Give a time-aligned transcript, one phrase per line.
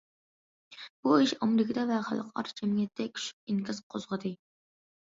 [1.07, 4.37] بۇ ئىش ئامېرىكىدا ۋە خەلقئارا جەمئىيەتتە كۈچلۈك ئىنكاس قوزغىدى.